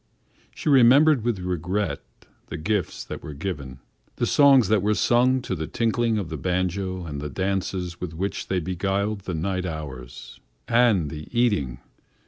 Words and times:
She 0.55 0.67
remembered 0.67 1.23
with 1.23 1.37
regret 1.41 2.01
the 2.47 2.57
gifts 2.57 3.05
that 3.05 3.21
were 3.21 3.35
given, 3.35 3.81
the 4.15 4.25
songs 4.25 4.67
that 4.69 4.81
were 4.81 4.95
sung 4.95 5.43
to 5.43 5.53
the 5.53 5.67
tinkling 5.67 6.17
of 6.17 6.29
the 6.29 6.37
banjo 6.37 7.05
and 7.05 7.21
the 7.21 7.29
dances 7.29 8.01
with 8.01 8.15
which 8.15 8.47
they 8.47 8.59
beguiled 8.59 9.19
the 9.25 9.35
night 9.35 9.67
hours. 9.67 10.39
And 10.67 11.11
the 11.11 11.27
eating! 11.39 11.81